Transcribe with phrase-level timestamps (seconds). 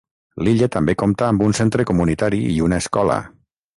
[0.45, 3.19] L'illa també compta amb un centre comunitari i una escola.